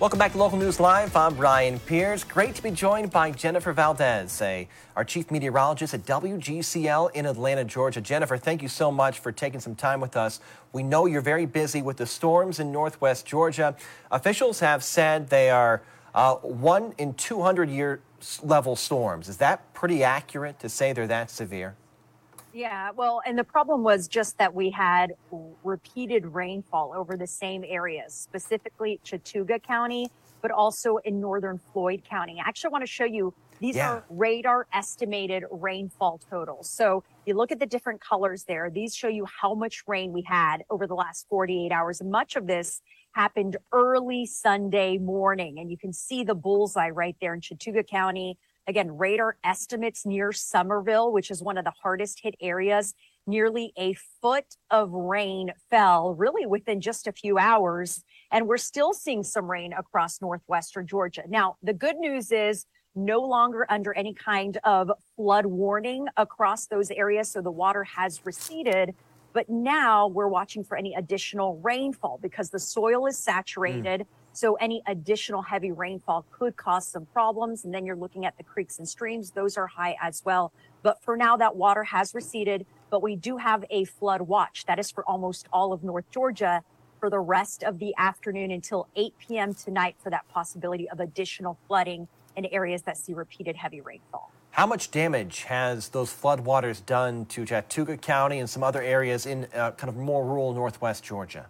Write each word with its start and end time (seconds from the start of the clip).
Welcome 0.00 0.18
back 0.18 0.32
to 0.32 0.38
Local 0.38 0.56
News 0.56 0.80
Live. 0.80 1.14
I'm 1.14 1.34
Brian 1.34 1.78
Pierce. 1.80 2.24
Great 2.24 2.54
to 2.54 2.62
be 2.62 2.70
joined 2.70 3.10
by 3.10 3.32
Jennifer 3.32 3.74
Valdez, 3.74 4.40
a, 4.40 4.66
our 4.96 5.04
chief 5.04 5.30
meteorologist 5.30 5.92
at 5.92 6.06
WGCL 6.06 7.12
in 7.12 7.26
Atlanta, 7.26 7.64
Georgia. 7.64 8.00
Jennifer, 8.00 8.38
thank 8.38 8.62
you 8.62 8.68
so 8.68 8.90
much 8.90 9.18
for 9.18 9.30
taking 9.30 9.60
some 9.60 9.74
time 9.74 10.00
with 10.00 10.16
us. 10.16 10.40
We 10.72 10.82
know 10.82 11.04
you're 11.04 11.20
very 11.20 11.44
busy 11.44 11.82
with 11.82 11.98
the 11.98 12.06
storms 12.06 12.60
in 12.60 12.72
northwest 12.72 13.26
Georgia. 13.26 13.76
Officials 14.10 14.60
have 14.60 14.82
said 14.82 15.28
they 15.28 15.50
are 15.50 15.82
uh, 16.14 16.36
one 16.36 16.94
in 16.96 17.12
200 17.12 17.68
year 17.68 18.00
level 18.42 18.76
storms. 18.76 19.28
Is 19.28 19.36
that 19.36 19.74
pretty 19.74 20.02
accurate 20.02 20.60
to 20.60 20.70
say 20.70 20.94
they're 20.94 21.06
that 21.08 21.30
severe? 21.30 21.76
Yeah, 22.52 22.90
well, 22.90 23.22
and 23.24 23.38
the 23.38 23.44
problem 23.44 23.82
was 23.82 24.08
just 24.08 24.36
that 24.38 24.52
we 24.52 24.70
had 24.70 25.14
repeated 25.62 26.26
rainfall 26.26 26.92
over 26.96 27.16
the 27.16 27.26
same 27.26 27.64
areas, 27.66 28.12
specifically 28.12 29.00
Chattooga 29.04 29.62
County, 29.62 30.10
but 30.42 30.50
also 30.50 30.96
in 30.98 31.20
northern 31.20 31.60
Floyd 31.72 32.02
County. 32.08 32.40
I 32.44 32.48
actually 32.48 32.70
want 32.70 32.82
to 32.82 32.90
show 32.90 33.04
you 33.04 33.32
these 33.60 33.76
yeah. 33.76 33.90
are 33.90 34.04
radar 34.08 34.66
estimated 34.72 35.44
rainfall 35.50 36.18
totals. 36.30 36.70
So 36.70 37.04
you 37.26 37.34
look 37.34 37.52
at 37.52 37.60
the 37.60 37.66
different 37.66 38.00
colors 38.00 38.44
there. 38.44 38.70
These 38.70 38.96
show 38.96 39.08
you 39.08 39.26
how 39.26 39.54
much 39.54 39.82
rain 39.86 40.12
we 40.12 40.22
had 40.22 40.64
over 40.70 40.86
the 40.86 40.94
last 40.94 41.26
48 41.28 41.70
hours. 41.70 42.02
Much 42.02 42.36
of 42.36 42.46
this 42.46 42.80
happened 43.12 43.58
early 43.72 44.24
Sunday 44.24 44.96
morning. 44.96 45.58
And 45.58 45.70
you 45.70 45.76
can 45.76 45.92
see 45.92 46.24
the 46.24 46.34
bullseye 46.34 46.88
right 46.88 47.16
there 47.20 47.34
in 47.34 47.40
Chattooga 47.40 47.86
County, 47.86 48.38
Again, 48.70 48.98
radar 48.98 49.36
estimates 49.42 50.06
near 50.06 50.30
Summerville, 50.30 51.10
which 51.10 51.32
is 51.32 51.42
one 51.42 51.58
of 51.58 51.64
the 51.64 51.72
hardest 51.82 52.20
hit 52.22 52.36
areas, 52.40 52.94
nearly 53.26 53.72
a 53.76 53.94
foot 54.22 54.44
of 54.70 54.92
rain 54.92 55.50
fell 55.68 56.14
really 56.14 56.46
within 56.46 56.80
just 56.80 57.08
a 57.08 57.12
few 57.12 57.36
hours. 57.36 58.04
And 58.30 58.46
we're 58.46 58.58
still 58.58 58.92
seeing 58.92 59.24
some 59.24 59.50
rain 59.50 59.72
across 59.72 60.22
northwestern 60.22 60.86
Georgia. 60.86 61.24
Now, 61.28 61.56
the 61.64 61.72
good 61.72 61.96
news 61.96 62.30
is 62.30 62.64
no 62.94 63.18
longer 63.22 63.66
under 63.68 63.92
any 63.94 64.14
kind 64.14 64.56
of 64.62 64.92
flood 65.16 65.46
warning 65.46 66.06
across 66.16 66.66
those 66.66 66.92
areas. 66.92 67.28
So 67.28 67.42
the 67.42 67.50
water 67.50 67.82
has 67.82 68.24
receded. 68.24 68.94
But 69.32 69.48
now 69.48 70.06
we're 70.06 70.28
watching 70.28 70.62
for 70.62 70.76
any 70.76 70.94
additional 70.94 71.58
rainfall 71.58 72.20
because 72.22 72.50
the 72.50 72.60
soil 72.60 73.08
is 73.08 73.18
saturated. 73.18 74.02
Mm. 74.02 74.06
So 74.32 74.54
any 74.54 74.82
additional 74.86 75.42
heavy 75.42 75.72
rainfall 75.72 76.24
could 76.30 76.56
cause 76.56 76.86
some 76.86 77.06
problems. 77.06 77.64
And 77.64 77.74
then 77.74 77.84
you're 77.84 77.96
looking 77.96 78.26
at 78.26 78.36
the 78.36 78.44
creeks 78.44 78.78
and 78.78 78.88
streams. 78.88 79.30
Those 79.32 79.56
are 79.56 79.66
high 79.66 79.96
as 80.00 80.22
well. 80.24 80.52
But 80.82 81.02
for 81.02 81.16
now, 81.16 81.36
that 81.36 81.56
water 81.56 81.84
has 81.84 82.14
receded. 82.14 82.66
But 82.90 83.02
we 83.02 83.16
do 83.16 83.36
have 83.36 83.64
a 83.70 83.84
flood 83.84 84.22
watch. 84.22 84.64
That 84.66 84.78
is 84.78 84.90
for 84.90 85.04
almost 85.04 85.46
all 85.52 85.72
of 85.72 85.82
North 85.82 86.10
Georgia 86.10 86.62
for 86.98 87.10
the 87.10 87.18
rest 87.18 87.62
of 87.64 87.78
the 87.78 87.94
afternoon 87.96 88.50
until 88.50 88.86
8 88.94 89.14
p.m. 89.18 89.54
tonight 89.54 89.96
for 90.02 90.10
that 90.10 90.28
possibility 90.28 90.88
of 90.90 91.00
additional 91.00 91.58
flooding 91.66 92.06
in 92.36 92.46
areas 92.46 92.82
that 92.82 92.96
see 92.96 93.14
repeated 93.14 93.56
heavy 93.56 93.80
rainfall. 93.80 94.30
How 94.52 94.66
much 94.66 94.90
damage 94.90 95.44
has 95.44 95.88
those 95.88 96.12
floodwaters 96.12 96.84
done 96.84 97.24
to 97.26 97.44
Chattooga 97.44 98.00
County 98.00 98.40
and 98.40 98.50
some 98.50 98.62
other 98.62 98.82
areas 98.82 99.24
in 99.24 99.46
uh, 99.54 99.70
kind 99.72 99.88
of 99.88 99.96
more 99.96 100.24
rural 100.24 100.52
northwest 100.52 101.04
Georgia? 101.04 101.46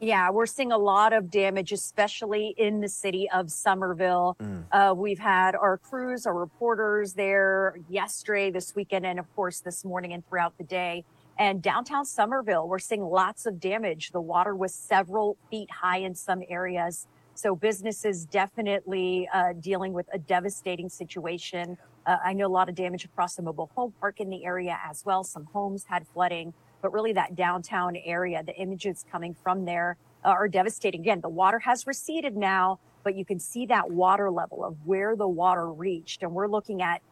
Yeah, 0.00 0.30
we're 0.30 0.46
seeing 0.46 0.70
a 0.70 0.78
lot 0.78 1.12
of 1.12 1.28
damage, 1.28 1.72
especially 1.72 2.54
in 2.56 2.80
the 2.80 2.88
city 2.88 3.28
of 3.30 3.50
Summerville. 3.50 4.36
Mm. 4.40 4.64
Uh, 4.70 4.94
we've 4.94 5.18
had 5.18 5.56
our 5.56 5.76
crews, 5.76 6.24
our 6.24 6.34
reporters 6.34 7.14
there 7.14 7.78
yesterday, 7.88 8.50
this 8.52 8.76
weekend, 8.76 9.04
and 9.04 9.18
of 9.18 9.34
course 9.34 9.58
this 9.60 9.84
morning 9.84 10.12
and 10.12 10.26
throughout 10.28 10.56
the 10.56 10.64
day. 10.64 11.04
And 11.36 11.60
downtown 11.60 12.04
Summerville, 12.04 12.68
we're 12.68 12.78
seeing 12.78 13.02
lots 13.02 13.44
of 13.44 13.58
damage. 13.58 14.12
The 14.12 14.20
water 14.20 14.54
was 14.54 14.72
several 14.72 15.36
feet 15.50 15.70
high 15.70 15.98
in 15.98 16.14
some 16.14 16.42
areas. 16.48 17.08
So 17.34 17.56
businesses 17.56 18.24
definitely 18.24 19.28
uh, 19.32 19.52
dealing 19.60 19.92
with 19.92 20.06
a 20.12 20.18
devastating 20.18 20.88
situation. 20.88 21.76
Uh, 22.06 22.16
I 22.24 22.32
know 22.32 22.46
a 22.46 22.48
lot 22.48 22.68
of 22.68 22.74
damage 22.74 23.04
across 23.04 23.34
the 23.34 23.42
mobile 23.42 23.70
home 23.76 23.94
park 24.00 24.20
in 24.20 24.30
the 24.30 24.44
area 24.44 24.78
as 24.88 25.04
well. 25.04 25.22
Some 25.24 25.44
homes 25.52 25.84
had 25.88 26.06
flooding 26.08 26.54
but 26.80 26.92
really 26.92 27.12
that 27.12 27.34
downtown 27.34 27.96
area, 27.96 28.42
the 28.42 28.54
images 28.56 29.04
coming 29.10 29.34
from 29.34 29.64
there 29.64 29.96
uh, 30.24 30.28
are 30.28 30.48
devastating. 30.48 31.00
Again, 31.00 31.20
the 31.20 31.28
water 31.28 31.58
has 31.58 31.86
receded 31.86 32.36
now, 32.36 32.78
but 33.04 33.14
you 33.14 33.24
can 33.24 33.38
see 33.38 33.66
that 33.66 33.90
water 33.90 34.30
level 34.30 34.64
of 34.64 34.76
where 34.84 35.16
the 35.16 35.28
water 35.28 35.70
reached. 35.70 36.22
And 36.22 36.32
we're 36.32 36.48
looking 36.48 36.82
at 36.82 37.02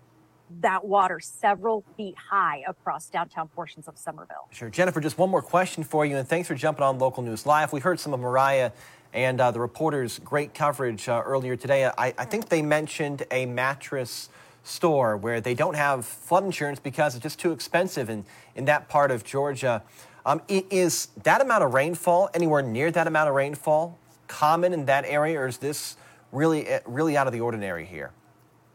that 0.60 0.84
water 0.84 1.18
several 1.20 1.84
feet 1.96 2.14
high 2.16 2.62
across 2.68 3.08
downtown 3.08 3.48
portions 3.48 3.88
of 3.88 3.98
Summerville. 3.98 4.48
Sure. 4.50 4.70
Jennifer, 4.70 5.00
just 5.00 5.18
one 5.18 5.30
more 5.30 5.42
question 5.42 5.82
for 5.82 6.06
you, 6.06 6.16
and 6.16 6.28
thanks 6.28 6.48
for 6.48 6.54
jumping 6.54 6.84
on 6.84 6.98
Local 6.98 7.22
News 7.22 7.46
Live. 7.46 7.72
We 7.72 7.80
heard 7.80 7.98
some 7.98 8.14
of 8.14 8.20
Mariah 8.20 8.70
and 9.12 9.40
uh, 9.40 9.50
the 9.50 9.60
reporters' 9.60 10.20
great 10.20 10.54
coverage 10.54 11.08
uh, 11.08 11.22
earlier 11.24 11.56
today. 11.56 11.86
I, 11.86 12.14
I, 12.18 12.24
think 12.24 12.48
they 12.48 12.60
mentioned 12.62 13.24
a 13.30 13.46
mattress 13.46 14.28
store 14.66 15.16
where 15.16 15.40
they 15.40 15.54
don't 15.54 15.74
have 15.74 16.04
flood 16.04 16.44
insurance 16.44 16.80
because 16.80 17.14
it's 17.14 17.22
just 17.22 17.38
too 17.38 17.52
expensive 17.52 18.10
in, 18.10 18.24
in 18.54 18.64
that 18.66 18.88
part 18.88 19.10
of 19.10 19.24
Georgia. 19.24 19.82
Um, 20.24 20.42
is 20.48 21.08
that 21.22 21.40
amount 21.40 21.62
of 21.62 21.72
rainfall, 21.72 22.28
anywhere 22.34 22.62
near 22.62 22.90
that 22.90 23.06
amount 23.06 23.28
of 23.28 23.34
rainfall, 23.34 23.96
common 24.26 24.72
in 24.72 24.86
that 24.86 25.04
area, 25.06 25.38
or 25.38 25.46
is 25.46 25.58
this 25.58 25.96
really, 26.32 26.66
eh, 26.66 26.80
really 26.84 27.16
out 27.16 27.28
of 27.28 27.32
the 27.32 27.40
ordinary 27.40 27.86
here? 27.86 28.10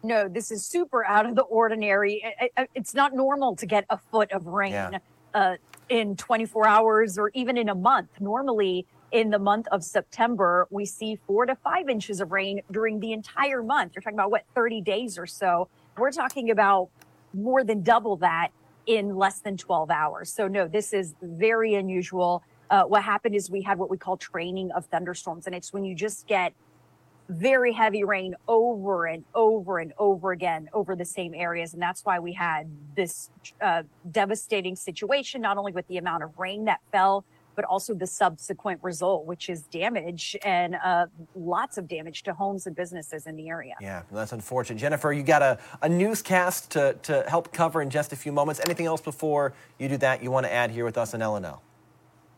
No, 0.03 0.27
this 0.27 0.49
is 0.49 0.65
super 0.65 1.05
out 1.05 1.25
of 1.25 1.35
the 1.35 1.43
ordinary. 1.43 2.23
It's 2.73 2.93
not 2.95 3.13
normal 3.13 3.55
to 3.57 3.65
get 3.65 3.85
a 3.89 3.97
foot 3.97 4.31
of 4.31 4.47
rain 4.47 4.71
yeah. 4.71 4.99
uh, 5.33 5.55
in 5.89 6.15
24 6.15 6.67
hours 6.67 7.17
or 7.17 7.29
even 7.33 7.57
in 7.57 7.69
a 7.69 7.75
month. 7.75 8.09
Normally, 8.19 8.87
in 9.11 9.29
the 9.29 9.39
month 9.39 9.67
of 9.71 9.83
September, 9.83 10.67
we 10.69 10.85
see 10.85 11.19
four 11.27 11.45
to 11.45 11.55
five 11.55 11.89
inches 11.89 12.21
of 12.21 12.31
rain 12.31 12.61
during 12.71 12.99
the 12.99 13.11
entire 13.11 13.61
month. 13.61 13.93
You're 13.93 14.01
talking 14.01 14.17
about 14.17 14.31
what, 14.31 14.45
30 14.55 14.81
days 14.81 15.17
or 15.17 15.27
so. 15.27 15.67
We're 16.01 16.09
talking 16.09 16.49
about 16.49 16.89
more 17.31 17.63
than 17.63 17.83
double 17.83 18.17
that 18.17 18.47
in 18.87 19.15
less 19.15 19.39
than 19.39 19.55
12 19.55 19.91
hours. 19.91 20.33
So, 20.33 20.47
no, 20.47 20.67
this 20.67 20.93
is 20.93 21.13
very 21.21 21.75
unusual. 21.75 22.41
Uh, 22.71 22.85
what 22.85 23.03
happened 23.03 23.35
is 23.35 23.51
we 23.51 23.61
had 23.61 23.77
what 23.77 23.91
we 23.91 23.99
call 23.99 24.17
training 24.17 24.71
of 24.71 24.87
thunderstorms, 24.87 25.45
and 25.45 25.53
it's 25.53 25.71
when 25.71 25.83
you 25.83 25.93
just 25.93 26.25
get 26.25 26.53
very 27.29 27.71
heavy 27.71 28.03
rain 28.03 28.33
over 28.47 29.05
and 29.05 29.23
over 29.35 29.77
and 29.77 29.93
over 29.99 30.31
again 30.31 30.69
over 30.73 30.95
the 30.95 31.05
same 31.05 31.35
areas. 31.35 31.73
And 31.73 31.81
that's 31.83 32.03
why 32.03 32.17
we 32.17 32.33
had 32.33 32.67
this 32.95 33.29
uh, 33.61 33.83
devastating 34.09 34.75
situation, 34.75 35.39
not 35.39 35.59
only 35.59 35.71
with 35.71 35.87
the 35.87 35.97
amount 35.97 36.23
of 36.23 36.39
rain 36.39 36.65
that 36.65 36.79
fell, 36.91 37.25
but 37.61 37.67
also 37.67 37.93
the 37.93 38.07
subsequent 38.07 38.79
result, 38.81 39.27
which 39.27 39.47
is 39.47 39.61
damage 39.67 40.35
and 40.43 40.75
uh, 40.83 41.05
lots 41.35 41.77
of 41.77 41.87
damage 41.87 42.23
to 42.23 42.33
homes 42.33 42.65
and 42.65 42.75
businesses 42.75 43.27
in 43.27 43.35
the 43.35 43.49
area. 43.49 43.75
Yeah, 43.79 44.01
that's 44.11 44.31
unfortunate. 44.31 44.79
Jennifer, 44.79 45.13
you 45.13 45.21
got 45.21 45.43
a, 45.43 45.59
a 45.83 45.87
newscast 45.87 46.71
to, 46.71 46.95
to 47.03 47.23
help 47.27 47.53
cover 47.53 47.83
in 47.83 47.91
just 47.91 48.13
a 48.13 48.15
few 48.15 48.31
moments. 48.31 48.59
Anything 48.65 48.87
else 48.87 48.99
before 48.99 49.53
you 49.77 49.89
do 49.89 49.97
that 49.97 50.23
you 50.23 50.31
want 50.31 50.47
to 50.47 50.51
add 50.51 50.71
here 50.71 50.85
with 50.85 50.97
us 50.97 51.13
in 51.13 51.21
LNL? 51.21 51.59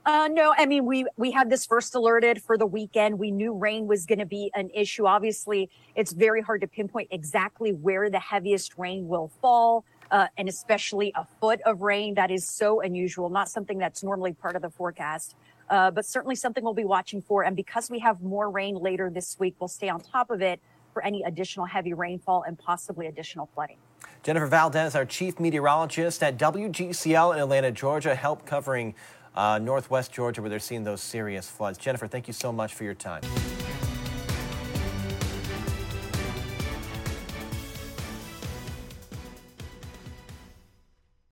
Uh, 0.06 0.28
no, 0.30 0.54
I 0.58 0.66
mean 0.66 0.86
we 0.86 1.06
we 1.16 1.32
had 1.32 1.50
this 1.50 1.66
first 1.66 1.96
alerted 1.96 2.42
for 2.42 2.58
the 2.58 2.66
weekend. 2.66 3.18
We 3.18 3.32
knew 3.32 3.54
rain 3.54 3.88
was 3.88 4.06
going 4.06 4.20
to 4.20 4.26
be 4.26 4.52
an 4.54 4.70
issue. 4.76 5.06
Obviously, 5.08 5.70
it's 5.96 6.12
very 6.12 6.42
hard 6.42 6.60
to 6.60 6.68
pinpoint 6.68 7.08
exactly 7.12 7.72
where 7.72 8.10
the 8.10 8.20
heaviest 8.20 8.78
rain 8.78 9.08
will 9.08 9.32
fall 9.42 9.86
uh, 10.12 10.28
and 10.38 10.48
especially 10.48 11.12
a 11.16 11.26
foot 11.40 11.62
of 11.66 11.82
rain. 11.82 12.16
That 12.16 12.32
is 12.32 12.48
so 12.48 12.82
unusual, 12.82 13.30
not 13.30 13.50
something 13.50 13.78
that's 13.78 14.04
normally 14.04 14.34
part 14.34 14.56
of 14.56 14.62
the 14.62 14.70
forecast. 14.70 15.36
Uh, 15.70 15.90
but 15.90 16.06
certainly 16.06 16.36
something 16.36 16.64
we'll 16.64 16.74
be 16.74 16.84
watching 16.84 17.22
for. 17.22 17.44
And 17.44 17.56
because 17.56 17.90
we 17.90 18.00
have 18.00 18.22
more 18.22 18.50
rain 18.50 18.76
later 18.76 19.10
this 19.10 19.38
week, 19.40 19.56
we'll 19.60 19.70
stay 19.70 19.90
on 19.90 20.02
top 20.02 20.30
of 20.30 20.42
it 20.42 20.60
for 20.94 21.04
any 21.04 21.24
additional 21.24 21.66
heavy 21.66 21.94
rainfall 21.94 22.44
and 22.44 22.60
possibly 22.60 23.08
additional 23.08 23.50
flooding. 23.54 23.78
Jennifer 24.22 24.48
Valdez, 24.48 24.96
our 24.96 25.06
chief 25.06 25.40
meteorologist 25.40 26.22
at 26.22 26.38
WGCL 26.38 27.34
in 27.34 27.40
Atlanta, 27.42 27.72
Georgia, 27.72 28.14
help 28.14 28.46
covering 28.46 28.94
uh, 29.36 29.60
northwest 29.60 30.12
Georgia 30.12 30.42
where 30.42 30.50
they're 30.50 30.60
seeing 30.60 30.84
those 30.84 31.02
serious 31.02 31.50
floods. 31.50 31.78
Jennifer, 31.78 32.08
thank 32.08 32.28
you 32.28 32.34
so 32.34 32.52
much 32.52 32.74
for 32.74 32.84
your 32.84 32.94
time. 32.94 33.24